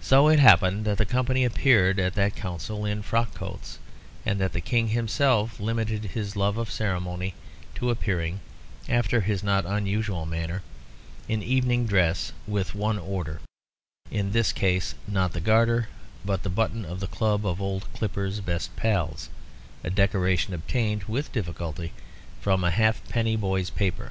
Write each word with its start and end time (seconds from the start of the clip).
So 0.00 0.26
it 0.26 0.40
happened 0.40 0.84
that 0.84 0.98
the 0.98 1.06
company 1.06 1.44
appeared 1.44 2.00
at 2.00 2.14
that 2.16 2.34
council 2.34 2.84
in 2.84 3.02
frock 3.02 3.34
coats 3.34 3.78
and 4.26 4.40
that 4.40 4.52
the 4.52 4.60
King 4.60 4.88
himself 4.88 5.60
limited 5.60 6.06
his 6.06 6.34
love 6.34 6.56
of 6.58 6.72
ceremony 6.72 7.34
to 7.76 7.90
appearing 7.90 8.40
(after 8.88 9.20
his 9.20 9.44
not 9.44 9.64
unusual 9.64 10.26
manner), 10.26 10.62
in 11.28 11.40
evening 11.40 11.86
dress 11.86 12.32
with 12.48 12.74
one 12.74 12.98
order 12.98 13.38
in 14.10 14.32
this 14.32 14.52
case 14.52 14.96
not 15.06 15.32
the 15.34 15.40
Garter, 15.40 15.88
but 16.24 16.42
the 16.42 16.48
button 16.50 16.84
of 16.84 16.98
the 16.98 17.06
Club 17.06 17.46
of 17.46 17.62
Old 17.62 17.86
Clipper's 17.92 18.40
Best 18.40 18.74
Pals, 18.74 19.28
a 19.84 19.90
decoration 19.90 20.52
obtained 20.52 21.04
(with 21.04 21.30
difficulty) 21.30 21.92
from 22.40 22.64
a 22.64 22.72
halfpenny 22.72 23.36
boy's 23.36 23.70
paper. 23.70 24.10